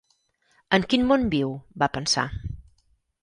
[0.77, 1.53] En quin món viu?,
[1.83, 2.23] va pensar.